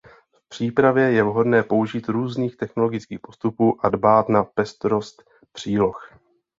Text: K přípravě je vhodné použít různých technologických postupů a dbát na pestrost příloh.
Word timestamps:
K 0.31 0.49
přípravě 0.49 1.11
je 1.11 1.23
vhodné 1.23 1.63
použít 1.63 2.07
různých 2.09 2.57
technologických 2.57 3.19
postupů 3.19 3.85
a 3.85 3.89
dbát 3.89 4.29
na 4.29 4.43
pestrost 4.43 5.23
příloh. 5.51 6.13